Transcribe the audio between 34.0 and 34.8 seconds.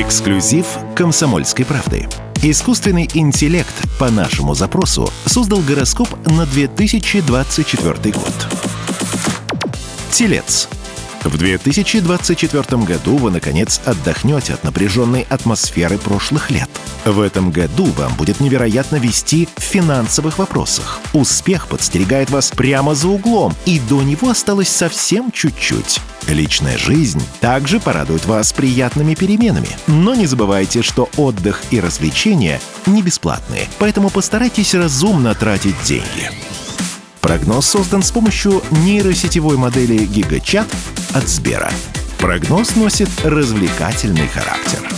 постарайтесь